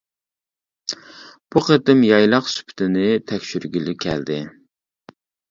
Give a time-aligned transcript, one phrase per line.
[1.55, 4.41] بۇ قېتىم يايلاق سۈپىتىنى تەكشۈرگىلى كەلدى.